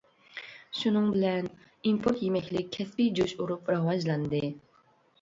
[0.79, 1.51] شۇنىڭ بىلەن
[1.91, 4.47] ئىمپورت يېمەكلىك كەسپىي جۇش ئۇرۇپ راۋاجلاندى.